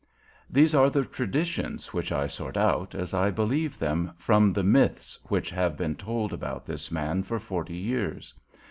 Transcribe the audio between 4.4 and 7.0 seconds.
the myths which have been told about this